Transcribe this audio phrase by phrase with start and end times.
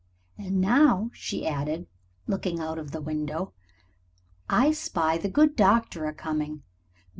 [0.35, 1.85] And now," she added,
[2.25, 3.53] looking out of the window,
[4.49, 6.63] "I spy the good doctor a coming.